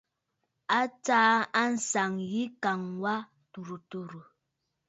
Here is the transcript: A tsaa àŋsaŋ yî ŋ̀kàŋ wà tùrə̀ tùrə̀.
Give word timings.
A 0.79 0.81
tsaa 1.03 1.35
àŋsaŋ 1.63 2.11
yî 2.31 2.43
ŋ̀kàŋ 2.53 2.81
wà 3.01 3.15
tùrə̀ 3.51 3.81
tùrə̀. 3.89 4.25